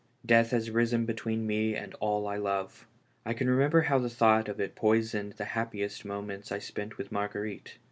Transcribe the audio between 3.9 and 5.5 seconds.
the thought of it poisoned the